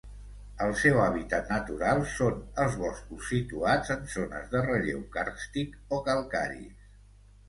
El 0.67 0.71
seu 0.83 0.95
hàbitat 1.01 1.49
natural 1.55 1.99
són 2.13 2.39
els 2.63 2.77
boscos 2.83 3.27
situats 3.33 3.93
en 3.97 4.01
zones 4.13 4.47
de 4.55 4.63
relleu 4.69 5.05
càrstic 5.17 5.77
o 5.99 6.01
calcaris. 6.09 6.89